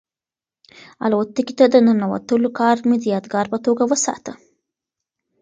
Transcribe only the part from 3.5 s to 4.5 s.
په توګه وساته.